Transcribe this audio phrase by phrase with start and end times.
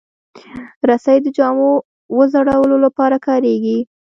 [0.89, 1.71] رسۍ د جامو
[2.17, 3.77] وځړولو لپاره کارېږي.